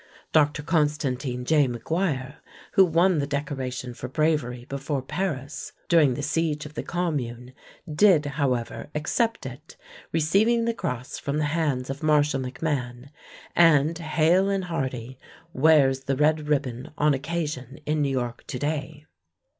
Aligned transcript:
Dr. 0.31 0.63
Constantine 0.63 1.45
J. 1.45 1.67
McGuire, 1.67 2.37
who 2.71 2.83
won 2.83 3.19
the 3.19 3.27
decoration 3.27 3.93
for 3.93 4.07
bravery 4.07 4.65
before 4.65 5.03
Paris 5.03 5.73
during 5.89 6.15
the 6.15 6.23
siege 6.23 6.65
of 6.65 6.73
the 6.73 6.81
Commune, 6.81 7.53
did, 7.87 8.25
however, 8.25 8.89
accept 8.95 9.45
it, 9.45 9.77
receiving 10.11 10.65
the 10.65 10.73
cross 10.73 11.19
from 11.19 11.37
the 11.37 11.45
hands 11.53 11.91
of 11.91 12.01
Marshal 12.01 12.41
MacMahon, 12.41 13.09
and, 13.55 13.95
hale 13.99 14.49
and 14.49 14.63
hearty, 14.65 15.19
wears 15.53 15.99
the 15.99 16.15
red 16.17 16.47
ribbon 16.47 16.89
on 16.97 17.13
occasion 17.13 17.79
in 17.85 18.01
New 18.01 18.09
York 18.09 18.43
today. 18.47 19.05